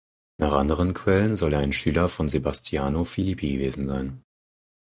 Nach 0.39 0.53
anderen 0.53 0.95
Quellen 0.95 1.35
soll 1.35 1.53
er 1.53 1.59
ein 1.59 1.73
Schüler 1.73 2.09
von 2.09 2.27
Sebastiano 2.27 3.03
Filippi 3.03 3.53
gewesen 3.57 3.85
sein. 3.85 4.23